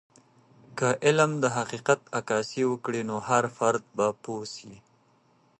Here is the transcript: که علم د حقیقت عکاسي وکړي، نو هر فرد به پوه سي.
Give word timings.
که 0.77 0.87
علم 1.07 1.31
د 1.43 1.45
حقیقت 1.57 1.99
عکاسي 2.19 2.63
وکړي، 2.67 3.01
نو 3.09 3.15
هر 3.27 3.43
فرد 3.57 3.83
به 3.97 4.07
پوه 4.23 4.43
سي. 4.55 4.73